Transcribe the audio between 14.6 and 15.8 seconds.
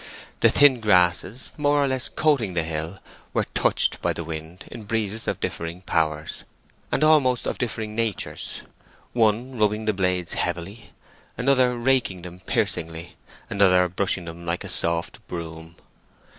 a soft broom.